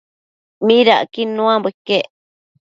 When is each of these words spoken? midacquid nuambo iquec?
midacquid 0.65 1.29
nuambo 1.33 1.67
iquec? 1.73 2.05